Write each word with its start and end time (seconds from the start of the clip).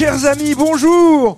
Chers 0.00 0.24
amis, 0.24 0.54
bonjour. 0.54 1.36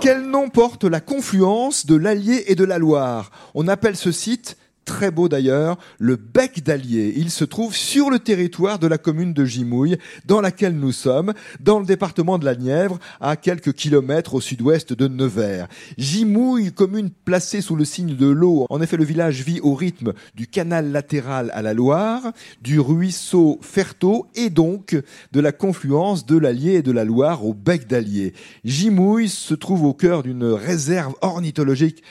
Quel 0.00 0.22
nom 0.22 0.48
porte 0.48 0.84
la 0.84 1.00
confluence 1.00 1.84
de 1.84 1.94
l'Allier 1.94 2.50
et 2.50 2.54
de 2.54 2.64
la 2.64 2.78
Loire? 2.78 3.30
On 3.54 3.68
appelle 3.68 3.96
ce 3.96 4.10
site 4.10 4.56
très 5.00 5.10
beau 5.10 5.30
d'ailleurs, 5.30 5.78
le 5.98 6.16
Bec 6.16 6.62
d'Allier. 6.62 7.14
Il 7.16 7.30
se 7.30 7.44
trouve 7.44 7.74
sur 7.74 8.10
le 8.10 8.18
territoire 8.18 8.78
de 8.78 8.86
la 8.86 8.98
commune 8.98 9.32
de 9.32 9.46
Gimouille, 9.46 9.96
dans 10.26 10.42
laquelle 10.42 10.74
nous 10.74 10.92
sommes, 10.92 11.32
dans 11.58 11.78
le 11.78 11.86
département 11.86 12.38
de 12.38 12.44
la 12.44 12.54
Nièvre, 12.54 12.98
à 13.18 13.36
quelques 13.36 13.72
kilomètres 13.72 14.34
au 14.34 14.42
sud-ouest 14.42 14.92
de 14.92 15.08
Nevers. 15.08 15.68
Gimouille, 15.96 16.70
commune 16.70 17.08
placée 17.08 17.62
sous 17.62 17.76
le 17.76 17.86
signe 17.86 18.14
de 18.14 18.26
l'eau. 18.26 18.66
En 18.68 18.82
effet, 18.82 18.98
le 18.98 19.04
village 19.04 19.42
vit 19.42 19.60
au 19.62 19.72
rythme 19.72 20.12
du 20.34 20.46
canal 20.46 20.92
latéral 20.92 21.50
à 21.54 21.62
la 21.62 21.72
Loire, 21.72 22.32
du 22.60 22.78
ruisseau 22.78 23.58
Fertot 23.62 24.26
et 24.34 24.50
donc 24.50 24.94
de 25.32 25.40
la 25.40 25.52
confluence 25.52 26.26
de 26.26 26.36
l'Allier 26.36 26.74
et 26.74 26.82
de 26.82 26.92
la 26.92 27.06
Loire 27.06 27.46
au 27.46 27.54
Bec 27.54 27.86
d'Allier. 27.86 28.34
Gimouille 28.66 29.30
se 29.30 29.54
trouve 29.54 29.84
au 29.84 29.94
cœur 29.94 30.22
d'une 30.22 30.44
réserve 30.44 31.14
ornithologique 31.22 32.02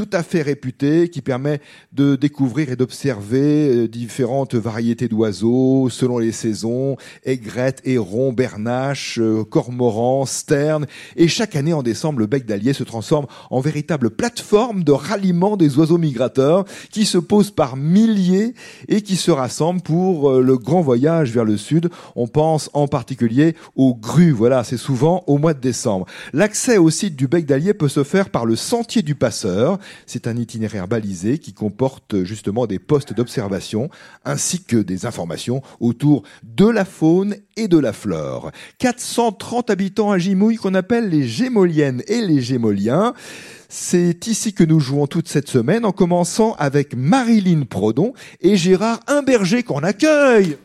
tout 0.00 0.08
à 0.14 0.22
fait 0.22 0.40
réputé 0.40 1.10
qui 1.10 1.20
permet 1.20 1.60
de 1.92 2.16
découvrir 2.16 2.70
et 2.70 2.76
d'observer 2.76 3.68
euh, 3.68 3.86
différentes 3.86 4.54
variétés 4.54 5.08
d'oiseaux 5.08 5.90
selon 5.90 6.16
les 6.16 6.32
saisons, 6.32 6.96
aigrettes, 7.22 7.82
hérons, 7.84 8.32
bernaches, 8.32 9.18
euh, 9.18 9.44
cormorans, 9.44 10.24
sternes. 10.24 10.86
Et 11.16 11.28
chaque 11.28 11.54
année 11.54 11.74
en 11.74 11.82
décembre, 11.82 12.20
le 12.20 12.26
bec 12.26 12.46
d'Allier 12.46 12.72
se 12.72 12.82
transforme 12.82 13.26
en 13.50 13.60
véritable 13.60 14.08
plateforme 14.08 14.84
de 14.84 14.92
ralliement 14.92 15.58
des 15.58 15.76
oiseaux 15.76 15.98
migrateurs 15.98 16.64
qui 16.90 17.04
se 17.04 17.18
posent 17.18 17.50
par 17.50 17.76
milliers 17.76 18.54
et 18.88 19.02
qui 19.02 19.16
se 19.16 19.30
rassemblent 19.30 19.82
pour 19.82 20.30
euh, 20.30 20.40
le 20.40 20.56
grand 20.56 20.80
voyage 20.80 21.30
vers 21.30 21.44
le 21.44 21.58
sud. 21.58 21.90
On 22.16 22.26
pense 22.26 22.70
en 22.72 22.88
particulier 22.88 23.54
aux 23.76 23.94
grues. 23.94 24.32
Voilà, 24.32 24.64
c'est 24.64 24.78
souvent 24.78 25.24
au 25.26 25.36
mois 25.36 25.52
de 25.52 25.60
décembre. 25.60 26.06
L'accès 26.32 26.78
au 26.78 26.88
site 26.88 27.16
du 27.16 27.28
bec 27.28 27.44
d'Allier 27.44 27.74
peut 27.74 27.88
se 27.88 28.02
faire 28.02 28.30
par 28.30 28.46
le 28.46 28.56
sentier 28.56 29.02
du 29.02 29.14
passeur 29.14 29.78
c'est 30.06 30.26
un 30.26 30.36
itinéraire 30.36 30.88
balisé 30.88 31.38
qui 31.38 31.52
comporte 31.52 32.24
justement 32.24 32.66
des 32.66 32.78
postes 32.78 33.12
d'observation 33.12 33.90
ainsi 34.24 34.62
que 34.62 34.76
des 34.76 35.06
informations 35.06 35.62
autour 35.80 36.22
de 36.42 36.66
la 36.66 36.84
faune 36.84 37.36
et 37.56 37.68
de 37.68 37.78
la 37.78 37.92
flore. 37.92 38.50
430 38.78 39.70
habitants 39.70 40.10
à 40.10 40.18
Gimouille 40.18 40.56
qu'on 40.56 40.74
appelle 40.74 41.08
les 41.08 41.26
Gémoliennes 41.26 42.02
et 42.06 42.20
les 42.20 42.40
Gémoliens. 42.40 43.14
C'est 43.68 44.26
ici 44.26 44.52
que 44.52 44.64
nous 44.64 44.80
jouons 44.80 45.06
toute 45.06 45.28
cette 45.28 45.48
semaine 45.48 45.84
en 45.84 45.92
commençant 45.92 46.54
avec 46.58 46.94
Marilyn 46.96 47.62
Prodon 47.62 48.14
et 48.40 48.56
Gérard 48.56 49.00
Imberger 49.06 49.62
qu'on 49.62 49.84
accueille. 49.84 50.56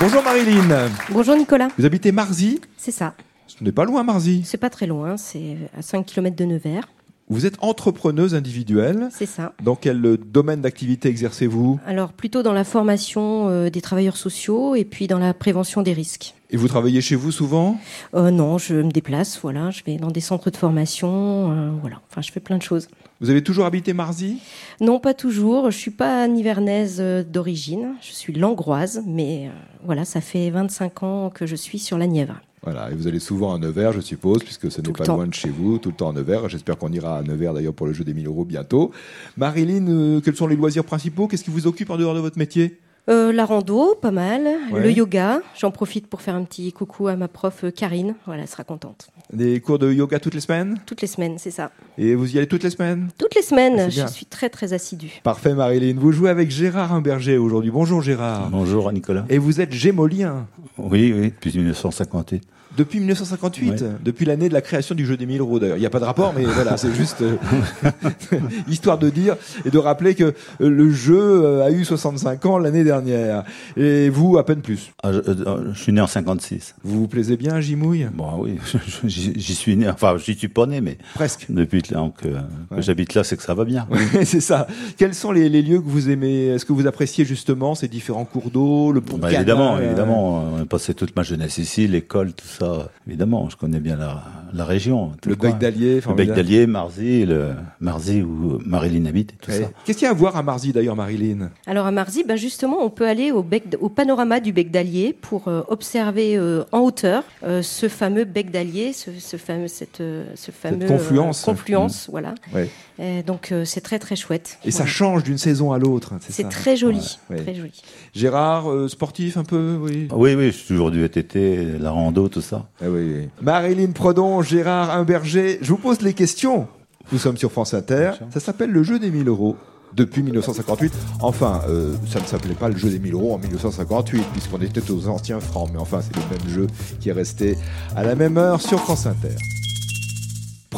Bonjour 0.00 0.22
Marilyn. 0.22 0.90
Bonjour 1.10 1.34
Nicolas. 1.34 1.68
Vous 1.76 1.84
habitez 1.84 2.12
Marzy? 2.12 2.60
C'est 2.76 2.92
ça. 2.92 3.14
Ce 3.48 3.64
n'est 3.64 3.72
pas 3.72 3.84
loin, 3.84 4.02
Marzy. 4.04 4.42
C'est 4.44 4.58
pas 4.58 4.70
très 4.70 4.86
loin, 4.86 5.16
c'est 5.16 5.56
à 5.76 5.82
5 5.82 6.06
km 6.06 6.36
de 6.36 6.44
Nevers. 6.44 6.88
Vous 7.30 7.44
êtes 7.44 7.56
entrepreneuse 7.60 8.34
individuelle. 8.34 9.08
C'est 9.10 9.26
ça. 9.26 9.52
Dans 9.62 9.74
quel 9.76 10.00
domaine 10.16 10.62
d'activité 10.62 11.10
exercez-vous? 11.10 11.78
Alors 11.86 12.12
plutôt 12.14 12.42
dans 12.42 12.54
la 12.54 12.64
formation 12.64 13.48
euh, 13.48 13.68
des 13.68 13.82
travailleurs 13.82 14.16
sociaux 14.16 14.74
et 14.74 14.84
puis 14.86 15.08
dans 15.08 15.18
la 15.18 15.34
prévention 15.34 15.82
des 15.82 15.92
risques. 15.92 16.34
Et 16.50 16.56
vous 16.56 16.68
travaillez 16.68 17.02
chez 17.02 17.16
vous 17.16 17.30
souvent? 17.30 17.78
Euh, 18.14 18.30
Non, 18.30 18.56
je 18.56 18.76
me 18.76 18.90
déplace, 18.90 19.38
voilà, 19.42 19.70
je 19.70 19.82
vais 19.84 19.96
dans 19.96 20.10
des 20.10 20.22
centres 20.22 20.50
de 20.50 20.56
formation, 20.56 21.52
euh, 21.52 21.70
voilà, 21.82 22.00
enfin 22.10 22.22
je 22.22 22.32
fais 22.32 22.40
plein 22.40 22.56
de 22.56 22.62
choses. 22.62 22.88
Vous 23.20 23.28
avez 23.28 23.42
toujours 23.42 23.66
habité 23.66 23.92
Marzy 23.92 24.38
Non, 24.80 24.98
pas 25.00 25.12
toujours. 25.12 25.70
Je 25.70 25.76
suis 25.76 25.90
pas 25.90 26.26
nivernaise 26.28 26.96
euh, 27.00 27.22
d'origine, 27.24 27.94
je 28.00 28.12
suis 28.12 28.32
langroise, 28.32 29.02
mais 29.06 29.48
euh, 29.48 29.50
voilà, 29.84 30.06
ça 30.06 30.22
fait 30.22 30.48
25 30.48 31.02
ans 31.02 31.30
que 31.30 31.44
je 31.44 31.56
suis 31.56 31.78
sur 31.78 31.98
la 31.98 32.06
Nièvre. 32.06 32.40
Voilà, 32.62 32.90
et 32.90 32.94
vous 32.94 33.06
allez 33.06 33.20
souvent 33.20 33.54
à 33.54 33.58
Nevers, 33.58 33.92
je 33.92 34.00
suppose, 34.00 34.42
puisque 34.42 34.70
ce 34.70 34.80
n'est 34.80 34.92
pas 34.92 35.04
temps. 35.04 35.16
loin 35.16 35.26
de 35.26 35.34
chez 35.34 35.48
vous, 35.48 35.78
tout 35.78 35.90
le 35.90 35.94
temps 35.94 36.10
à 36.10 36.12
Nevers. 36.12 36.48
J'espère 36.48 36.76
qu'on 36.76 36.92
ira 36.92 37.18
à 37.18 37.22
Nevers 37.22 37.54
d'ailleurs 37.54 37.74
pour 37.74 37.86
le 37.86 37.92
jeu 37.92 38.04
des 38.04 38.14
1000 38.14 38.26
euros 38.26 38.44
bientôt. 38.44 38.90
Marilyn, 39.36 39.86
euh, 39.88 40.20
quels 40.20 40.36
sont 40.36 40.46
les 40.46 40.56
loisirs 40.56 40.84
principaux? 40.84 41.28
Qu'est-ce 41.28 41.44
qui 41.44 41.50
vous 41.50 41.66
occupe 41.66 41.90
en 41.90 41.96
dehors 41.96 42.14
de 42.14 42.20
votre 42.20 42.38
métier? 42.38 42.78
Euh, 43.08 43.32
la 43.32 43.46
rando, 43.46 43.94
pas 43.94 44.10
mal. 44.10 44.46
Ouais. 44.70 44.82
Le 44.82 44.90
yoga, 44.92 45.40
j'en 45.58 45.70
profite 45.70 46.06
pour 46.08 46.20
faire 46.20 46.34
un 46.34 46.44
petit 46.44 46.72
coucou 46.72 47.08
à 47.08 47.16
ma 47.16 47.26
prof 47.28 47.64
euh, 47.64 47.70
Karine, 47.70 48.14
voilà, 48.26 48.42
elle 48.42 48.48
sera 48.48 48.64
contente. 48.64 49.08
Des 49.32 49.60
cours 49.60 49.78
de 49.78 49.90
yoga 49.92 50.18
toutes 50.20 50.34
les 50.34 50.40
semaines? 50.40 50.78
Toutes 50.84 51.00
les 51.00 51.06
semaines, 51.08 51.36
c'est 51.38 51.50
ça. 51.50 51.70
Et 51.96 52.14
vous 52.14 52.34
y 52.34 52.38
allez 52.38 52.46
toutes 52.46 52.64
les 52.64 52.70
semaines? 52.70 53.08
Toutes 53.16 53.34
les 53.34 53.42
semaines, 53.42 53.76
C'est 53.78 53.90
je 53.90 53.94
bien. 53.96 54.06
suis 54.08 54.26
très 54.26 54.50
très 54.50 54.72
assidue. 54.74 55.20
Parfait 55.22 55.54
Marilyn. 55.54 55.94
Vous 55.98 56.12
jouez 56.12 56.28
avec 56.30 56.50
Gérard 56.50 56.92
Imberger 56.92 57.38
aujourd'hui. 57.38 57.70
Bonjour 57.70 58.02
Gérard. 58.02 58.50
Bonjour 58.50 58.92
Nicolas. 58.92 59.24
Et 59.30 59.38
vous 59.38 59.60
êtes 59.60 59.72
gémolien 59.72 60.46
Oui, 60.76 61.14
oui, 61.16 61.28
depuis 61.28 61.56
1958. 61.56 62.42
Depuis 62.76 62.98
1958, 63.00 63.70
Ouais. 63.70 63.76
depuis 64.04 64.24
l'année 64.26 64.48
de 64.48 64.54
la 64.54 64.60
création 64.60 64.94
du 64.94 65.04
jeu 65.06 65.16
des 65.16 65.26
1000 65.26 65.40
euros 65.40 65.58
d'ailleurs. 65.58 65.76
Il 65.76 65.80
n'y 65.80 65.86
a 65.86 65.90
pas 65.90 66.00
de 66.00 66.04
rapport, 66.04 66.32
mais 66.36 66.44
voilà, 66.44 66.76
c'est 66.76 66.94
juste 66.94 67.22
euh, 67.22 67.36
histoire 68.68 68.98
de 68.98 69.10
dire 69.10 69.36
et 69.64 69.70
de 69.70 69.78
rappeler 69.78 70.14
que 70.14 70.24
euh, 70.24 70.32
le 70.60 70.90
jeu 70.90 71.18
euh, 71.18 71.64
a 71.64 71.70
eu 71.70 71.84
65 71.84 72.44
ans 72.46 72.58
l'année 72.58 72.84
dernière. 72.84 73.44
Et 73.76 74.08
vous, 74.10 74.38
à 74.38 74.44
peine 74.46 74.60
plus. 74.60 74.92
Ah, 75.02 75.12
je, 75.12 75.18
euh, 75.18 75.72
je 75.72 75.78
suis 75.80 75.92
né 75.92 76.00
en 76.00 76.06
56. 76.06 76.74
Vous 76.84 77.00
vous 77.00 77.08
plaisez 77.08 77.36
bien 77.36 77.54
à 77.54 77.60
Gimouille 77.60 78.08
Bon, 78.14 78.26
oui, 78.38 78.58
j'y 79.06 79.54
suis 79.54 79.76
né. 79.76 79.88
Enfin, 79.88 80.16
j'y 80.18 80.34
suis 80.34 80.48
pas 80.48 80.66
né, 80.66 80.80
mais 80.80 80.98
Presque. 81.14 81.46
depuis 81.48 81.82
que, 81.82 81.88
que 81.94 82.28
Ouais. 82.70 82.82
j'habite 82.82 83.14
là, 83.14 83.24
c'est 83.24 83.36
que 83.36 83.42
ça 83.42 83.54
va 83.54 83.64
bien. 83.64 83.86
C'est 84.24 84.40
ça. 84.40 84.66
Quels 84.96 85.14
sont 85.14 85.32
les, 85.32 85.48
les 85.48 85.62
lieux 85.62 85.80
que 85.80 85.88
vous 85.88 86.10
aimez? 86.10 86.46
Est-ce 86.48 86.64
que 86.64 86.72
vous 86.72 86.86
appréciez 86.86 87.24
justement 87.24 87.74
ces 87.74 87.88
différents 87.88 88.24
cours 88.24 88.50
d'eau, 88.50 88.92
le 88.92 89.00
pont 89.00 89.16
Bah, 89.18 89.32
évidemment, 89.32 89.76
euh, 89.76 89.86
évidemment. 89.86 90.52
On 90.54 90.62
a 90.62 90.64
passé 90.66 90.92
toute 90.94 91.16
ma 91.16 91.22
jeunesse 91.22 91.58
ici, 91.58 91.86
l'école, 91.88 92.32
tout 92.32 92.46
ça. 92.46 92.67
Évidemment, 93.06 93.48
je 93.50 93.56
connais 93.56 93.80
bien 93.80 93.96
la, 93.96 94.22
la 94.52 94.64
région. 94.64 95.12
Le 95.26 95.34
bec 95.34 95.58
d'Allier. 95.58 96.00
Le 96.06 96.14
bec 96.14 96.28
d'Allier, 96.32 96.66
Marzy, 96.66 97.24
le 97.26 97.50
Marzy 97.80 98.22
où 98.22 98.58
Marilyn 98.64 99.06
habite 99.06 99.32
et 99.32 99.36
tout 99.40 99.50
Ouais. 99.50 99.62
ça. 99.62 99.70
Qu'est-ce 99.84 99.98
qu'il 99.98 100.04
y 100.06 100.08
a 100.08 100.12
à 100.12 100.14
voir 100.14 100.36
à 100.36 100.42
Marzy 100.42 100.72
d'ailleurs, 100.72 100.96
Marilyn? 100.96 101.50
Alors 101.66 101.86
à 101.86 101.90
Marzy, 101.90 102.24
ben 102.26 102.36
justement, 102.36 102.78
on 102.84 102.90
peut 102.90 103.06
aller 103.06 103.30
au, 103.32 103.42
bec, 103.42 103.64
au 103.80 103.88
panorama 103.88 104.40
du 104.40 104.52
bec 104.52 104.70
d'Allier 104.70 105.16
pour 105.20 105.48
euh, 105.48 105.62
observer 105.68 106.36
euh, 106.36 106.64
en 106.72 106.80
hauteur 106.80 107.24
euh, 107.44 107.62
ce 107.62 107.88
fameux 107.88 108.24
bec 108.24 108.50
d'Allier, 108.50 108.92
ce, 108.92 109.10
ce 109.18 109.36
fameux, 109.36 109.68
cette, 109.68 110.00
euh, 110.00 110.24
ce 110.34 110.50
fameux 110.50 110.84
euh, 110.84 110.88
confluence. 110.88 111.42
confluence, 111.42 112.08
voilà. 112.10 112.34
Ouais. 112.54 112.68
Et 113.00 113.22
donc 113.22 113.52
euh, 113.52 113.64
c'est 113.64 113.80
très 113.80 113.98
très 113.98 114.16
chouette. 114.16 114.58
Et 114.64 114.70
ça 114.72 114.78
Voilà. 114.78 114.90
change 114.90 115.22
d'une 115.24 115.38
saison 115.38 115.72
à 115.72 115.78
l'autre. 115.78 116.14
C'est 116.20 116.42
ça? 116.42 116.48
très 116.48 116.76
joli, 116.76 117.18
Ouais, 117.30 117.36
ouais. 117.36 117.42
très 117.42 117.54
joli. 117.54 117.80
Gérard, 118.14 118.70
euh, 118.70 118.88
sportif 118.88 119.36
un 119.36 119.44
peu, 119.44 119.78
oui? 119.80 120.08
Oui, 120.12 120.34
oui, 120.34 120.46
je 120.46 120.56
suis 120.56 120.66
toujours 120.68 120.90
du 120.90 121.00
VTT, 121.00 121.78
la 121.78 121.90
rando, 121.90 122.28
tout 122.28 122.40
ça. 122.40 122.47
Ah 122.52 122.84
oui, 122.84 123.12
oui. 123.14 123.28
Marilyn 123.42 123.92
Prodon, 123.92 124.42
Gérard 124.42 124.90
Imberger, 124.90 125.58
je 125.60 125.68
vous 125.68 125.78
pose 125.78 126.00
les 126.00 126.14
questions. 126.14 126.68
Nous 127.12 127.18
sommes 127.18 127.36
sur 127.36 127.50
France 127.50 127.74
Inter. 127.74 128.12
Ça 128.30 128.40
s'appelle 128.40 128.70
le 128.70 128.82
jeu 128.82 128.98
des 128.98 129.10
1000 129.10 129.28
euros. 129.28 129.56
Depuis 129.94 130.22
1958. 130.22 130.92
Enfin, 131.20 131.62
euh, 131.68 131.94
ça 132.06 132.20
ne 132.20 132.26
s'appelait 132.26 132.54
pas 132.54 132.68
le 132.68 132.76
jeu 132.76 132.90
des 132.90 132.98
1000 132.98 133.14
euros 133.14 133.32
en 133.34 133.38
1958, 133.38 134.22
puisqu'on 134.32 134.60
était 134.60 134.90
aux 134.90 135.08
anciens 135.08 135.40
francs. 135.40 135.70
Mais 135.72 135.78
enfin, 135.78 136.00
c'est 136.02 136.14
le 136.14 136.22
même 136.30 136.54
jeu 136.54 136.66
qui 137.00 137.08
est 137.08 137.12
resté 137.12 137.56
à 137.96 138.02
la 138.02 138.14
même 138.14 138.36
heure 138.36 138.60
sur 138.60 138.78
France 138.80 139.06
Inter. 139.06 139.34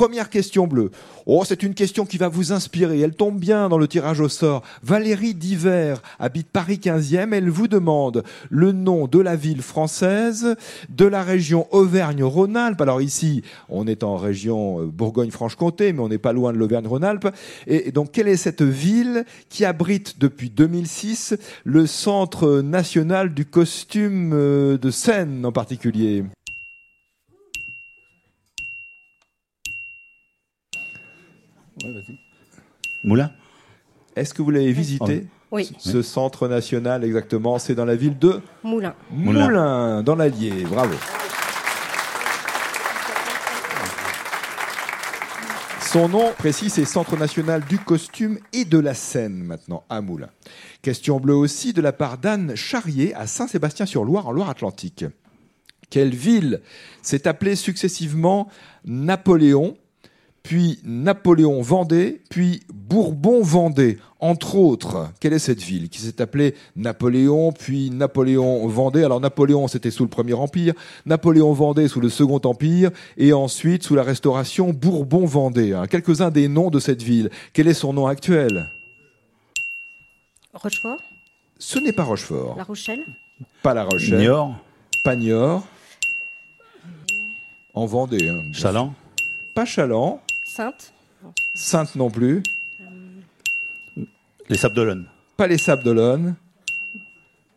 Première 0.00 0.30
question 0.30 0.66
bleue. 0.66 0.90
Oh, 1.26 1.42
c'est 1.46 1.62
une 1.62 1.74
question 1.74 2.06
qui 2.06 2.16
va 2.16 2.28
vous 2.28 2.52
inspirer. 2.52 3.00
Elle 3.00 3.14
tombe 3.14 3.38
bien 3.38 3.68
dans 3.68 3.76
le 3.76 3.86
tirage 3.86 4.20
au 4.20 4.30
sort. 4.30 4.62
Valérie 4.82 5.34
Diver 5.34 5.96
habite 6.18 6.48
Paris 6.48 6.80
15e. 6.82 7.34
Elle 7.34 7.50
vous 7.50 7.68
demande 7.68 8.24
le 8.48 8.72
nom 8.72 9.06
de 9.06 9.18
la 9.18 9.36
ville 9.36 9.60
française 9.60 10.56
de 10.88 11.04
la 11.04 11.22
région 11.22 11.66
Auvergne-Rhône-Alpes. 11.70 12.80
Alors 12.80 13.02
ici, 13.02 13.42
on 13.68 13.86
est 13.86 14.02
en 14.02 14.16
région 14.16 14.80
euh, 14.80 14.86
Bourgogne-Franche-Comté, 14.86 15.92
mais 15.92 16.00
on 16.00 16.08
n'est 16.08 16.16
pas 16.16 16.32
loin 16.32 16.54
de 16.54 16.56
l'Auvergne-Rhône-Alpes. 16.56 17.28
Et, 17.66 17.92
donc, 17.92 18.10
quelle 18.10 18.28
est 18.28 18.38
cette 18.38 18.62
ville 18.62 19.26
qui 19.50 19.66
abrite 19.66 20.18
depuis 20.18 20.48
2006 20.48 21.36
le 21.64 21.86
Centre 21.86 22.62
national 22.62 23.34
du 23.34 23.44
costume 23.44 24.30
euh, 24.32 24.78
de 24.78 24.90
scène 24.90 25.44
en 25.44 25.52
particulier? 25.52 26.24
Moulin 33.04 33.30
Est-ce 34.16 34.34
que 34.34 34.42
vous 34.42 34.50
l'avez 34.50 34.72
visité 34.72 35.26
Oui, 35.50 35.70
Ce 35.78 36.02
centre 36.02 36.48
national, 36.48 37.04
exactement, 37.04 37.58
c'est 37.58 37.74
dans 37.74 37.84
la 37.84 37.96
ville 37.96 38.18
de 38.18 38.40
Moulin. 38.62 38.94
Moulins. 39.10 39.44
Moulins, 39.46 40.02
dans 40.02 40.16
l'Allier. 40.16 40.64
Bravo. 40.64 40.94
Son 45.92 46.08
nom 46.08 46.32
précis, 46.38 46.70
c'est 46.70 46.84
Centre 46.84 47.16
national 47.16 47.64
du 47.68 47.76
costume 47.76 48.38
et 48.52 48.64
de 48.64 48.78
la 48.78 48.94
scène, 48.94 49.42
maintenant, 49.42 49.82
à 49.88 50.00
Moulins. 50.00 50.30
Question 50.82 51.18
bleue 51.18 51.34
aussi 51.34 51.72
de 51.72 51.80
la 51.80 51.92
part 51.92 52.16
d'Anne 52.18 52.54
Charrier 52.54 53.12
à 53.16 53.26
Saint-Sébastien-sur-Loire, 53.26 54.28
en 54.28 54.30
Loire-Atlantique. 54.32 55.04
Quelle 55.90 56.14
ville 56.14 56.60
s'est 57.02 57.26
appelée 57.26 57.56
successivement 57.56 58.48
Napoléon, 58.84 59.76
puis 60.42 60.78
Napoléon 60.84 61.60
Vendée, 61.62 62.22
puis 62.30 62.62
Bourbon 62.72 63.42
Vendée. 63.42 63.98
Entre 64.20 64.56
autres, 64.56 65.10
quelle 65.20 65.32
est 65.32 65.38
cette 65.38 65.62
ville 65.62 65.88
qui 65.88 66.00
s'est 66.00 66.20
appelée 66.20 66.54
Napoléon, 66.76 67.52
puis 67.52 67.90
Napoléon 67.90 68.66
Vendée? 68.68 69.02
Alors 69.04 69.20
Napoléon, 69.20 69.66
c'était 69.68 69.90
sous 69.90 70.02
le 70.02 70.10
Premier 70.10 70.34
Empire, 70.34 70.74
Napoléon 71.06 71.52
Vendée 71.52 71.88
sous 71.88 72.00
le 72.00 72.08
Second 72.10 72.40
Empire, 72.44 72.90
et 73.16 73.32
ensuite 73.32 73.82
sous 73.82 73.94
la 73.94 74.02
Restauration 74.02 74.72
Bourbon 74.72 75.24
Vendée. 75.24 75.72
Hein. 75.72 75.86
Quelques-uns 75.86 76.30
des 76.30 76.48
noms 76.48 76.70
de 76.70 76.80
cette 76.80 77.02
ville. 77.02 77.30
Quel 77.52 77.68
est 77.68 77.74
son 77.74 77.92
nom 77.92 78.06
actuel? 78.06 78.66
Rochefort? 80.52 80.98
Ce 81.58 81.78
n'est 81.78 81.92
pas 81.92 82.04
Rochefort. 82.04 82.56
La 82.56 82.64
Rochelle? 82.64 83.04
Pas 83.62 83.72
La 83.74 83.84
Rochelle. 83.84 84.18
Niort, 84.20 84.54
Pas 85.04 85.16
Niort. 85.16 85.66
En 87.72 87.86
Vendée. 87.86 88.28
hein. 88.28 88.42
Chaland, 88.52 88.92
Pas 89.54 89.64
Chaland. 89.64 90.20
Sainte 90.60 90.92
Sainte 91.54 91.96
non 91.96 92.10
plus. 92.10 92.42
les 94.50 94.58
Sables 94.58 94.74
d'Olonne. 94.74 95.06
Pas 95.38 95.46
les 95.46 95.56
Sables 95.56 95.82
d'Olonne. 95.82 96.34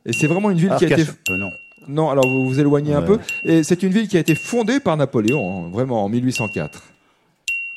Et 0.06 0.14
c'est 0.14 0.28
vraiment 0.28 0.50
une 0.52 0.58
ville 0.58 0.72
qui 0.78 0.86
a 0.86 0.98
été. 1.00 1.10
Euh, 1.30 1.38
non. 1.38 1.52
Non, 1.90 2.10
alors 2.10 2.26
vous 2.26 2.48
vous 2.48 2.60
éloignez 2.62 2.94
un 2.94 3.02
Ouais. 3.02 3.18
peu. 3.18 3.20
Et 3.44 3.64
c'est 3.64 3.84
une 3.84 3.92
ville 3.92 4.08
qui 4.08 4.16
a 4.16 4.22
été 4.22 4.36
fondée 4.36 4.80
par 4.80 4.96
Napoléon, 4.96 5.66
hein, 5.66 5.70
vraiment 5.70 6.06
en 6.06 6.08
1804. 6.10 6.82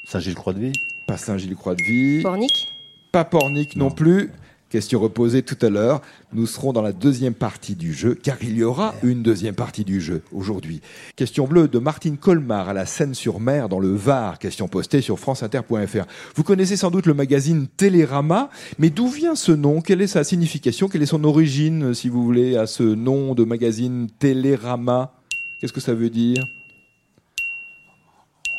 Saint-Gilles-Croix-de-Vie. 0.04 0.72
Pas 1.08 1.16
Saint-Gilles-Croix-de-Vie, 1.16 2.22
Pornic 2.22 2.68
pas 3.10 3.24
Pornic 3.24 3.74
non 3.76 3.90
plus. 3.90 4.30
Question 4.68 4.98
reposée 4.98 5.42
tout 5.42 5.58
à 5.64 5.70
l'heure. 5.70 6.02
Nous 6.32 6.46
serons 6.46 6.72
dans 6.72 6.82
la 6.82 6.92
deuxième 6.92 7.34
partie 7.34 7.76
du 7.76 7.94
jeu, 7.94 8.16
car 8.16 8.36
il 8.42 8.56
y 8.56 8.64
aura 8.64 8.94
une 9.04 9.22
deuxième 9.22 9.54
partie 9.54 9.84
du 9.84 10.00
jeu 10.00 10.22
aujourd'hui. 10.32 10.80
Question 11.14 11.46
bleue 11.46 11.68
de 11.68 11.78
Martine 11.78 12.16
Colmar 12.16 12.68
à 12.68 12.72
la 12.72 12.84
Seine-sur-Mer 12.84 13.68
dans 13.68 13.78
le 13.78 13.94
Var. 13.94 14.40
Question 14.40 14.66
postée 14.66 15.00
sur 15.02 15.20
franceinter.fr. 15.20 16.06
Vous 16.34 16.42
connaissez 16.42 16.76
sans 16.76 16.90
doute 16.90 17.06
le 17.06 17.14
magazine 17.14 17.68
Télérama, 17.76 18.50
mais 18.80 18.90
d'où 18.90 19.06
vient 19.06 19.36
ce 19.36 19.52
nom? 19.52 19.80
Quelle 19.80 20.02
est 20.02 20.08
sa 20.08 20.24
signification? 20.24 20.88
Quelle 20.88 21.02
est 21.02 21.06
son 21.06 21.22
origine, 21.22 21.94
si 21.94 22.08
vous 22.08 22.24
voulez, 22.24 22.56
à 22.56 22.66
ce 22.66 22.82
nom 22.82 23.36
de 23.36 23.44
magazine 23.44 24.08
Télérama? 24.18 25.12
Qu'est-ce 25.60 25.72
que 25.72 25.80
ça 25.80 25.94
veut 25.94 26.10
dire? 26.10 26.44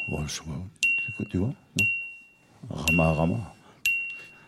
Bon, 0.07 0.25
je. 0.25 0.39
Tu 1.29 1.37
vois? 1.37 1.53
Non? 1.77 1.85
Rama, 2.69 3.11
Rama. 3.11 3.56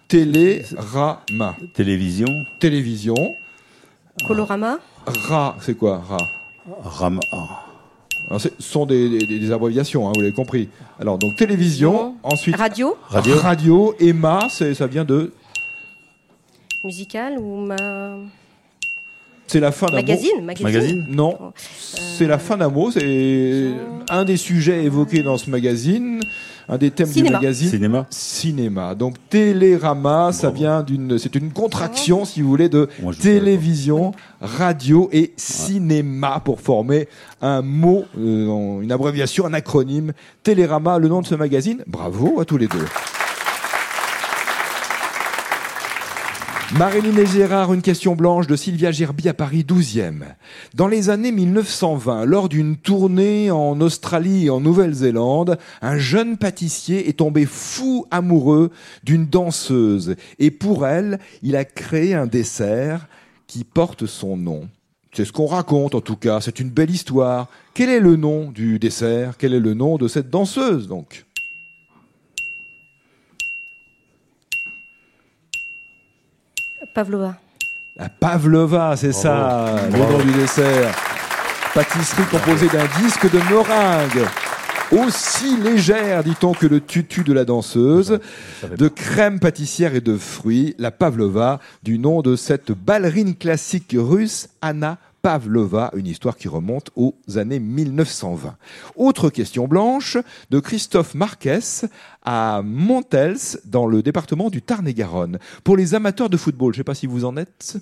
Télérama. 0.09 1.55
Télévision, 1.75 2.27
Télévision. 2.59 3.15
Colorama 4.27 4.79
Ra, 5.05 5.55
c'est 5.61 5.77
quoi 5.77 5.99
Ra? 5.99 6.17
Rama. 6.83 7.21
Alors, 8.27 8.41
Ce 8.41 8.49
sont 8.59 8.85
des, 8.85 9.07
des- 9.19 9.39
des 9.39 9.51
abréviations, 9.51 10.07
hein, 10.09 10.11
vous 10.15 10.21
l'avez 10.21 10.33
compris. 10.33 10.67
Alors, 10.99 11.17
donc 11.19 11.35
télévision, 11.35 11.93
Non. 11.93 12.15
ensuite 12.23 12.55
Radio 12.55 12.97
Radio. 13.07 13.35
radio, 13.37 13.95
et 13.99 14.11
ma, 14.11 14.49
ça 14.49 14.87
vient 14.87 15.05
de. 15.05 15.31
Musical 16.83 17.37
ou 17.39 17.57
ma... 17.65 18.17
C'est 19.47 19.59
la 19.59 19.71
fin 19.71 19.87
d'un 19.87 19.93
mot. 19.93 19.97
Magazine 19.97 20.41
Magazine, 20.43 20.63
Magazine 20.67 21.05
Non, 21.09 21.53
c'est 21.55 22.27
la 22.27 22.37
fin 22.37 22.55
d'un 22.57 22.69
mot. 22.69 22.91
C'est 22.91 23.71
un 24.09 24.23
des 24.25 24.37
sujets 24.37 24.83
évoqués 24.85 25.23
dans 25.23 25.37
ce 25.37 25.49
magazine, 25.49 26.19
un 26.69 26.77
des 26.77 26.91
thèmes 26.91 27.07
Cinéma. 27.07 27.29
du 27.39 27.43
magazine. 27.45 27.69
Cinéma. 27.69 28.05
Cinéma. 28.11 28.95
Donc 28.95 29.15
Télérama, 29.29 30.31
ça 30.31 30.51
vient 30.51 30.83
d'une, 30.83 31.17
c'est 31.17 31.35
une 31.35 31.51
contraction, 31.51 32.25
si 32.25 32.41
vous 32.41 32.49
voulez, 32.49 32.69
de 32.69 32.87
Moi, 33.01 33.13
télévision, 33.19 34.13
radio 34.39 35.09
et 35.11 35.33
cinéma 35.35 36.41
pour 36.45 36.61
former 36.61 37.09
un 37.41 37.61
mot, 37.61 38.05
euh, 38.17 38.81
une 38.81 38.91
abréviation, 38.91 39.45
un 39.45 39.53
acronyme. 39.53 40.13
Télérama, 40.43 40.99
le 40.99 41.07
nom 41.07 41.21
de 41.21 41.27
ce 41.27 41.35
magazine. 41.35 41.83
Bravo 41.87 42.39
à 42.39 42.45
tous 42.45 42.57
les 42.57 42.67
deux. 42.67 42.85
Marilyn 46.77 47.17
et 47.17 47.25
Gérard, 47.25 47.73
une 47.73 47.81
question 47.81 48.15
blanche 48.15 48.45
de 48.45 48.55
Sylvia 48.55 48.91
Gerby 48.91 49.27
à 49.27 49.33
Paris 49.33 49.65
12e. 49.67 50.35
Dans 50.75 50.87
les 50.87 51.09
années 51.09 51.31
1920, 51.31 52.25
lors 52.25 52.47
d'une 52.47 52.77
tournée 52.77 53.49
en 53.49 53.81
Australie 53.81 54.45
et 54.45 54.49
en 54.51 54.59
Nouvelle-Zélande, 54.59 55.57
un 55.81 55.97
jeune 55.97 56.37
pâtissier 56.37 57.09
est 57.09 57.17
tombé 57.17 57.47
fou 57.47 58.05
amoureux 58.11 58.69
d'une 59.03 59.25
danseuse. 59.25 60.15
Et 60.37 60.51
pour 60.51 60.85
elle, 60.85 61.17
il 61.41 61.55
a 61.55 61.65
créé 61.65 62.13
un 62.13 62.27
dessert 62.27 63.07
qui 63.47 63.63
porte 63.63 64.05
son 64.05 64.37
nom. 64.37 64.69
C'est 65.11 65.25
ce 65.25 65.33
qu'on 65.33 65.47
raconte 65.47 65.95
en 65.95 66.01
tout 66.01 66.17
cas, 66.17 66.39
c'est 66.39 66.59
une 66.59 66.69
belle 66.69 66.91
histoire. 66.91 67.47
Quel 67.73 67.89
est 67.89 67.99
le 67.99 68.15
nom 68.15 68.51
du 68.51 68.77
dessert? 68.77 69.37
Quel 69.39 69.55
est 69.55 69.59
le 69.59 69.73
nom 69.73 69.97
de 69.97 70.07
cette 70.07 70.29
danseuse 70.29 70.87
donc? 70.87 71.25
Pavlova. 76.99 77.33
La 77.95 78.09
pavlova, 78.09 78.97
c'est 78.97 79.13
ça, 79.13 79.73
le 79.89 79.97
nom 79.97 80.17
du 80.17 80.33
dessert. 80.33 80.93
Pâtisserie 81.73 82.25
composée 82.29 82.67
d'un 82.67 82.87
disque 83.01 83.31
de 83.31 83.37
meringue. 83.37 84.27
Aussi 84.91 85.55
légère, 85.55 86.25
dit-on, 86.25 86.51
que 86.51 86.67
le 86.67 86.81
tutu 86.81 87.23
de 87.23 87.31
la 87.31 87.45
danseuse, 87.45 88.19
de 88.75 88.87
crème 88.89 89.39
pâtissière 89.39 89.95
et 89.95 90.01
de 90.01 90.17
fruits, 90.17 90.75
la 90.77 90.91
pavlova, 90.91 91.61
du 91.83 91.99
nom 91.99 92.21
de 92.21 92.35
cette 92.35 92.73
ballerine 92.73 93.33
classique 93.33 93.95
russe, 93.97 94.49
Anna 94.61 94.97
Pavlova, 95.21 95.91
une 95.95 96.07
histoire 96.07 96.37
qui 96.37 96.47
remonte 96.47 96.91
aux 96.95 97.15
années 97.35 97.59
1920. 97.59 98.55
Autre 98.95 99.29
question 99.29 99.67
blanche 99.67 100.17
de 100.49 100.59
Christophe 100.59 101.15
Marquez 101.15 101.59
à 102.23 102.61
Montels, 102.63 103.37
dans 103.65 103.85
le 103.87 104.01
département 104.01 104.49
du 104.49 104.61
Tarn-et-Garonne. 104.61 105.39
Pour 105.63 105.77
les 105.77 105.95
amateurs 105.95 106.29
de 106.29 106.37
football, 106.37 106.73
je 106.73 106.79
ne 106.79 106.81
sais 106.81 106.85
pas 106.85 106.95
si 106.95 107.07
vous 107.07 107.25
en 107.25 107.37
êtes. 107.37 107.77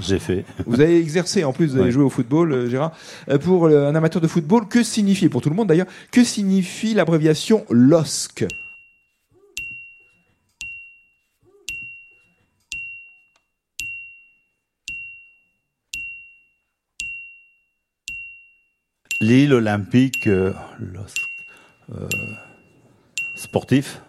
J'ai 0.00 0.18
fait. 0.18 0.44
Vous 0.66 0.80
avez 0.80 0.98
exercé, 0.98 1.44
en 1.44 1.52
plus, 1.52 1.68
vous 1.68 1.76
avez 1.76 1.84
Ouais. 1.86 1.90
joué 1.92 2.02
au 2.04 2.10
football, 2.10 2.52
euh, 2.52 2.68
Gérard. 2.68 2.92
Euh, 3.28 3.38
Pour 3.38 3.66
euh, 3.66 3.88
un 3.88 3.94
amateur 3.94 4.20
de 4.20 4.26
football, 4.28 4.66
que 4.68 4.82
signifie, 4.82 5.28
pour 5.28 5.40
tout 5.40 5.50
le 5.50 5.54
monde 5.56 5.68
d'ailleurs, 5.68 5.86
que 6.10 6.24
signifie 6.24 6.94
l'abréviation 6.94 7.64
LOSC? 7.70 8.44
L'île 19.20 19.54
olympique 19.54 20.26
euh, 20.26 20.52
euh, 21.94 22.06
sportif. 23.34 24.02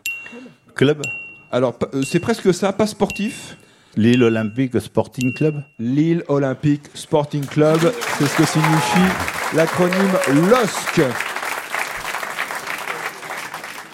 Club. 0.75 1.01
Alors, 1.49 1.75
euh, 1.93 2.01
c'est 2.03 2.19
presque 2.19 2.53
ça, 2.53 2.73
pas 2.73 2.87
sportif. 2.87 3.57
L'île 3.95 4.21
olympique 4.21 4.79
sporting 4.81 5.33
club. 5.33 5.63
Lille 5.79 6.23
Olympic 6.27 6.81
Sporting 6.93 7.45
Club, 7.45 7.79
c'est 8.19 8.27
ce 8.27 8.37
que 8.37 8.45
signifie 8.45 9.55
l'acronyme 9.55 10.17
LOSC. 10.49 11.01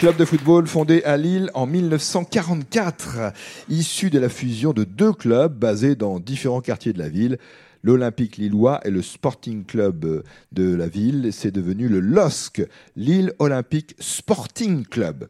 Club 0.00 0.16
de 0.16 0.24
football 0.24 0.66
fondé 0.66 1.02
à 1.04 1.16
Lille 1.16 1.48
en 1.54 1.66
1944, 1.66 3.32
issu 3.68 4.10
de 4.10 4.18
la 4.18 4.28
fusion 4.28 4.72
de 4.72 4.82
deux 4.82 5.12
clubs 5.12 5.54
basés 5.56 5.94
dans 5.94 6.18
différents 6.18 6.60
quartiers 6.60 6.92
de 6.92 6.98
la 6.98 7.08
ville. 7.08 7.38
L'Olympique 7.84 8.38
Lillois 8.38 8.80
et 8.86 8.90
le 8.90 9.02
Sporting 9.02 9.66
Club 9.66 10.24
de 10.52 10.74
la 10.74 10.88
ville, 10.88 11.28
c'est 11.32 11.50
devenu 11.50 11.86
le 11.86 12.00
LOSC, 12.00 12.66
Lille 12.96 13.34
Olympique 13.38 13.94
Sporting 13.98 14.86
Club. 14.86 15.28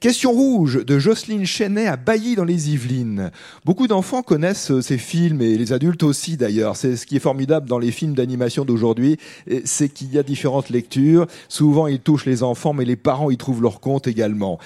Question 0.00 0.30
rouge 0.32 0.84
de 0.84 0.98
Jocelyne 0.98 1.46
Chenet 1.46 1.86
à 1.86 1.96
Bailly 1.96 2.36
dans 2.36 2.44
les 2.44 2.70
Yvelines. 2.70 3.30
Beaucoup 3.64 3.86
d'enfants 3.86 4.22
connaissent 4.22 4.70
euh, 4.70 4.82
ces 4.82 4.98
films 4.98 5.40
et 5.40 5.56
les 5.56 5.72
adultes 5.72 6.02
aussi 6.02 6.36
d'ailleurs. 6.36 6.76
C'est 6.76 6.96
ce 6.96 7.06
qui 7.06 7.16
est 7.16 7.20
formidable 7.20 7.70
dans 7.70 7.78
les 7.78 7.90
films 7.90 8.14
d'animation 8.14 8.66
d'aujourd'hui, 8.66 9.16
c'est 9.64 9.88
qu'il 9.88 10.12
y 10.12 10.18
a 10.18 10.22
différentes 10.22 10.68
lectures. 10.68 11.26
Souvent 11.48 11.86
ils 11.86 12.00
touchent 12.00 12.26
les 12.26 12.42
enfants, 12.42 12.74
mais 12.74 12.84
les 12.84 12.96
parents 12.96 13.30
y 13.30 13.38
trouvent 13.38 13.62
leur 13.62 13.80
compte 13.80 14.06
également. 14.06 14.58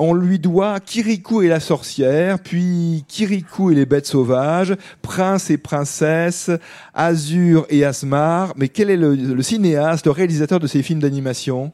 On 0.00 0.14
lui 0.14 0.38
doit 0.38 0.78
Kirikou 0.78 1.42
et 1.42 1.48
la 1.48 1.58
sorcière, 1.58 2.38
puis 2.38 3.04
Kirikou 3.08 3.72
et 3.72 3.74
les 3.74 3.84
bêtes 3.84 4.06
sauvages, 4.06 4.76
Prince 5.02 5.50
et 5.50 5.58
princesse, 5.58 6.52
Azur 6.94 7.66
et 7.68 7.84
Asmar. 7.84 8.52
Mais 8.56 8.68
quel 8.68 8.90
est 8.90 8.96
le, 8.96 9.16
le 9.16 9.42
cinéaste, 9.42 10.06
le 10.06 10.12
réalisateur 10.12 10.60
de 10.60 10.68
ces 10.68 10.84
films 10.84 11.00
d'animation? 11.00 11.72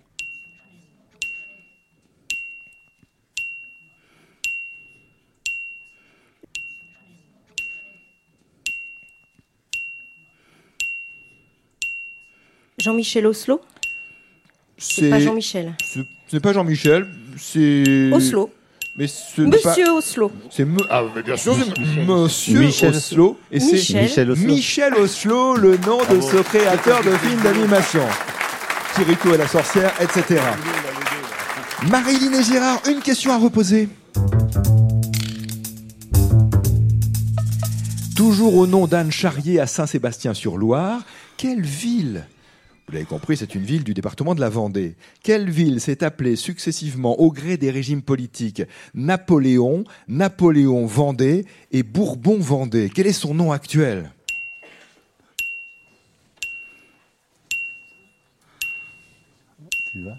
Jean-Michel 12.78 13.26
Oslo? 13.26 13.61
C'est 14.78 15.11
pas 15.11 15.21
Jean-Michel. 15.21 15.75
Ce 15.81 16.00
ce 16.26 16.37
n'est 16.37 16.40
pas 16.40 16.52
Jean-Michel, 16.52 17.07
c'est. 17.38 18.10
Oslo. 18.12 18.50
Mais 18.96 19.08
ce 19.08 19.40
n'est 19.42 19.50
pas- 19.58 19.70
Monsieur 19.70 19.90
Oslo. 19.90 20.30
C'est 20.50 20.64
me- 20.64 20.78
ah, 20.88 21.02
mais 21.14 21.22
bien 21.22 21.36
sûr, 21.36 21.56
c'est 21.56 22.06
Monsieur 22.06 22.60
Michel 22.60 22.94
Oslo. 22.94 23.38
Et 23.50 23.58
c'est 23.58 23.72
Michel. 23.72 24.02
Michel 24.04 24.30
Oslo. 24.30 24.46
Michel 24.46 24.94
Oslo, 24.94 25.56
le 25.56 25.76
nom 25.78 25.98
de 26.08 26.20
ce 26.20 26.36
créateur 26.42 27.02
de 27.02 27.10
films 27.16 27.40
d'animation. 27.42 28.04
Kirikou 28.94 29.34
et 29.34 29.38
la 29.38 29.48
sorcière, 29.48 29.92
etc. 30.00 30.40
Marilyn 31.90 32.32
et 32.38 32.44
Gérard, 32.44 32.80
une 32.88 33.00
question 33.00 33.32
à 33.32 33.38
reposer. 33.38 33.88
Toujours 38.16 38.54
au 38.54 38.66
nom 38.66 38.86
d'Anne 38.86 39.10
Charrier 39.10 39.58
à 39.58 39.66
Saint-Sébastien-sur-Loire, 39.66 41.00
quelle 41.36 41.62
ville 41.62 42.24
vous 42.86 42.92
l'avez 42.92 43.06
compris, 43.06 43.36
c'est 43.36 43.54
une 43.54 43.62
ville 43.62 43.82
du 43.82 43.94
département 43.94 44.34
de 44.34 44.40
la 44.40 44.50
Vendée. 44.50 44.96
Quelle 45.22 45.48
ville 45.48 45.80
s'est 45.80 46.04
appelée 46.04 46.36
successivement 46.36 47.18
au 47.18 47.32
gré 47.32 47.56
des 47.56 47.70
régimes 47.70 48.02
politiques 48.02 48.62
Napoléon, 48.92 49.84
Napoléon 50.06 50.84
Vendée 50.84 51.46
et 51.72 51.82
Bourbon 51.82 52.38
Vendée? 52.38 52.90
Quel 52.94 53.06
est 53.06 53.12
son 53.12 53.32
nom 53.34 53.52
actuel? 53.52 54.12
Tu 59.92 60.04
vas? 60.04 60.16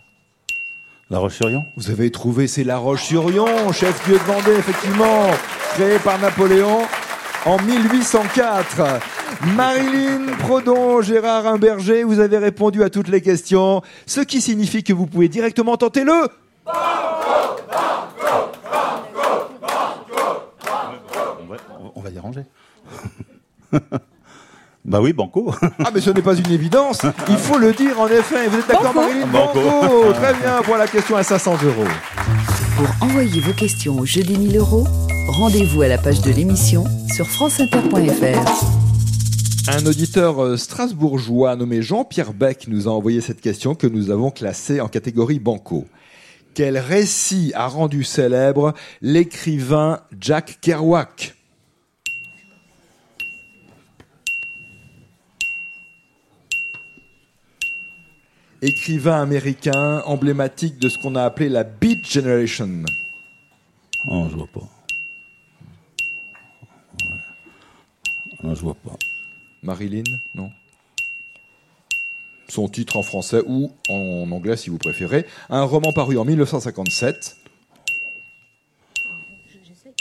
La 1.11 1.19
Roche-sur-Yon? 1.19 1.63
Vous 1.77 1.91
avez 1.91 2.09
trouvé, 2.09 2.47
c'est 2.47 2.63
La 2.63 2.77
Roche-sur-Yon, 2.77 3.71
chef-lieu 3.73 4.17
de 4.17 4.23
Vendée, 4.23 4.57
effectivement, 4.57 5.29
créé 5.75 5.99
par 5.99 6.17
Napoléon 6.17 6.81
en 7.45 7.59
1804. 7.61 8.99
Marilyn 9.55 10.33
Prodon, 10.39 11.01
Gérard 11.01 11.47
Imberger, 11.47 12.03
vous 12.03 12.19
avez 12.19 12.37
répondu 12.37 12.83
à 12.83 12.89
toutes 12.89 13.07
les 13.07 13.21
questions, 13.21 13.81
ce 14.05 14.21
qui 14.21 14.41
signifie 14.41 14.83
que 14.83 14.93
vous 14.93 15.05
pouvez 15.05 15.29
directement 15.29 15.77
tenter 15.77 16.03
le... 16.03 16.27
on 16.65 16.71
va, 21.47 21.57
on 21.95 22.01
va 22.01 22.09
y 22.09 22.19
ranger. 22.19 22.43
bah 24.85 24.99
oui, 25.01 25.13
Banco. 25.13 25.53
Ah 25.83 25.91
mais 25.93 26.01
ce 26.01 26.09
n'est 26.09 26.21
pas 26.21 26.35
une 26.35 26.51
évidence, 26.51 27.01
il 27.29 27.37
faut 27.37 27.57
le 27.57 27.73
dire 27.73 27.99
en 27.99 28.07
effet. 28.07 28.47
Vous 28.47 28.57
êtes 28.57 28.67
d'accord. 28.67 28.95
Marilyn 28.95 29.27
Banco. 29.27 29.59
Banco. 29.61 30.13
Très 30.13 30.33
bien, 30.33 30.61
pour 30.63 30.77
la 30.77 30.87
question 30.87 31.15
à 31.15 31.23
500 31.23 31.57
euros. 31.63 31.87
Pour 32.75 33.07
envoyer 33.07 33.39
vos 33.39 33.53
questions 33.53 33.99
au 33.99 34.05
jeu 34.05 34.23
des 34.23 34.37
1000 34.37 34.57
euros, 34.57 34.85
rendez-vous 35.27 35.81
à 35.81 35.87
la 35.87 35.97
page 35.97 36.21
de 36.21 36.31
l'émission 36.31 36.83
sur 37.13 37.27
franceinter.fr. 37.27 38.75
Un 39.67 39.85
auditeur 39.85 40.43
euh, 40.43 40.57
strasbourgeois 40.57 41.55
nommé 41.55 41.81
Jean-Pierre 41.81 42.33
Beck 42.33 42.67
nous 42.67 42.87
a 42.87 42.91
envoyé 42.91 43.21
cette 43.21 43.41
question 43.41 43.73
que 43.75 43.87
nous 43.87 44.11
avons 44.11 44.29
classée 44.29 44.79
en 44.79 44.87
catégorie 44.87 45.39
banco. 45.39 45.85
Quel 46.53 46.77
récit 46.77 47.51
a 47.55 47.67
rendu 47.67 48.03
célèbre 48.03 48.73
l'écrivain 49.01 50.01
Jack 50.19 50.59
Kerouac? 50.61 51.33
Écrivain 58.61 59.21
américain 59.21 60.01
emblématique 60.05 60.79
de 60.79 60.89
ce 60.89 60.97
qu'on 60.99 61.15
a 61.15 61.23
appelé 61.23 61.49
la 61.49 61.63
Beat 61.63 62.07
Generation. 62.07 62.83
Oh, 64.07 64.27
je 64.31 64.35
vois 64.35 64.47
pas. 64.53 64.74
Je 68.55 68.61
vois 68.61 68.75
pas. 68.75 68.95
Marilyn, 69.63 70.03
non 70.35 70.51
Son 72.49 72.67
titre 72.67 72.97
en 72.97 73.03
français 73.03 73.41
ou 73.45 73.71
en 73.89 74.29
anglais 74.31 74.57
si 74.57 74.69
vous 74.69 74.77
préférez. 74.77 75.25
Un 75.49 75.63
roman 75.63 75.91
paru 75.93 76.17
en 76.17 76.25
1957 76.25 77.37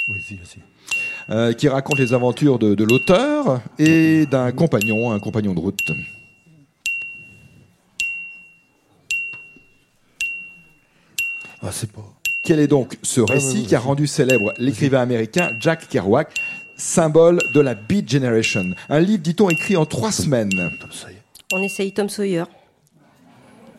Oui, 0.09 0.21
si, 0.23 0.39
si. 0.45 0.59
euh, 1.31 1.53
qui 1.55 1.69
raconte 1.69 1.99
les 1.99 2.13
aventures 2.13 2.59
de, 2.59 2.75
de 2.75 2.85
l'auteur 2.85 3.63
et 3.79 4.27
d'un 4.27 4.53
compagnon, 4.53 5.13
un 5.13 5.19
compagnon 5.21 5.55
de 5.55 5.61
route. 5.61 5.79
Ah, 11.63 11.71
c'est 11.73 11.91
pas. 11.91 12.05
Quel 12.43 12.61
est 12.61 12.67
donc 12.67 12.99
ce 13.03 13.23
récit 13.23 13.65
qui 13.65 13.75
a 13.75 13.81
rendu 13.81 14.07
célèbre 14.07 14.53
l'écrivain 14.59 15.01
américain 15.01 15.57
Jack 15.61 15.89
Kerouac, 15.89 16.35
symbole 16.77 17.39
de 17.53 17.61
la 17.61 17.75
Beat 17.75 18.09
Generation 18.11 18.67
Un 18.89 19.01
livre, 19.01 19.23
dit-on, 19.23 19.49
écrit 19.51 19.77
en 19.77 19.87
trois 19.87 20.13
semaines. 20.13 20.71
On 21.53 21.63
essaye 21.63 21.93
Tom 21.93 22.09
Sawyer. 22.09 22.45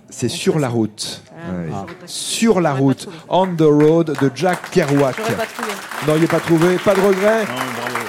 C'est 0.10 0.30
sur 0.30 0.60
la 0.60 0.70
route. 0.70 1.22
Ah, 1.32 1.52
Ouais. 1.52 1.70
pas- 1.70 1.86
Sur 2.06 2.62
la 2.62 2.74
route. 2.74 3.10
On 3.28 3.48
the 3.48 3.62
Road 3.62 4.16
de 4.22 4.32
Jack 4.34 4.70
Kerouac. 4.72 5.16
Pas 5.18 5.24
trouvé. 5.46 5.72
Non, 6.08 6.14
il 6.16 6.22
n'est 6.22 6.28
pas 6.28 6.40
trouvé, 6.40 6.78
pas 6.78 6.94
de 6.96 7.02
regret. 7.02 7.44
Non, 7.46 8.05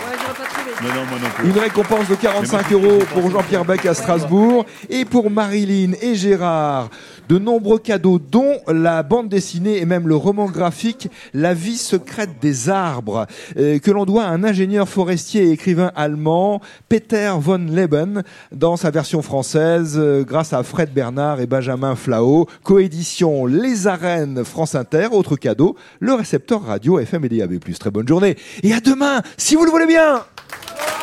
Non, 0.82 0.88
non, 0.88 1.06
moi 1.06 1.18
non 1.18 1.28
plus. 1.34 1.48
Une 1.48 1.58
récompense 1.58 2.08
de 2.08 2.14
45 2.16 2.72
euros 2.72 2.98
pour 3.14 3.30
Jean-Pierre 3.30 3.64
Beck 3.64 3.86
à 3.86 3.94
Strasbourg 3.94 4.66
et 4.90 5.06
pour 5.06 5.30
Marilyn 5.30 5.92
et 6.02 6.14
Gérard. 6.14 6.90
De 7.30 7.38
nombreux 7.38 7.78
cadeaux, 7.78 8.18
dont 8.18 8.58
la 8.68 9.02
bande 9.02 9.28
dessinée 9.28 9.78
et 9.78 9.86
même 9.86 10.06
le 10.06 10.14
roman 10.14 10.46
graphique 10.46 11.08
La 11.32 11.54
vie 11.54 11.78
secrète 11.78 12.38
des 12.40 12.68
arbres, 12.68 13.26
euh, 13.56 13.78
que 13.78 13.90
l'on 13.90 14.04
doit 14.04 14.24
à 14.24 14.28
un 14.28 14.44
ingénieur 14.44 14.88
forestier 14.88 15.44
et 15.44 15.50
écrivain 15.52 15.90
allemand, 15.96 16.60
Peter 16.88 17.32
von 17.38 17.58
Leben, 17.58 18.22
dans 18.52 18.76
sa 18.76 18.90
version 18.90 19.22
française, 19.22 19.94
euh, 19.96 20.24
grâce 20.24 20.52
à 20.52 20.62
Fred 20.62 20.92
Bernard 20.92 21.40
et 21.40 21.46
Benjamin 21.46 21.96
Flao. 21.96 22.46
Coédition 22.62 23.46
Les 23.46 23.86
Arènes 23.86 24.44
France 24.44 24.74
Inter. 24.74 25.08
Autre 25.12 25.36
cadeau, 25.36 25.74
le 26.00 26.12
récepteur 26.12 26.62
radio 26.62 26.98
FM 26.98 27.24
et 27.24 27.28
DAB+. 27.30 27.58
Très 27.78 27.90
bonne 27.90 28.06
journée 28.06 28.36
et 28.62 28.72
à 28.72 28.80
demain, 28.80 29.22
si 29.36 29.54
vous 29.54 29.64
le 29.64 29.70
voulez 29.70 29.86
bien. 29.86 30.22
Yeah. 30.50 30.95